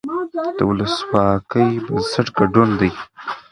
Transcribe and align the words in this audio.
د 0.57 0.59
ولسواکۍ 0.69 1.69
بنسټ 1.85 2.27
ګډون 2.37 2.69
دی 2.79 2.91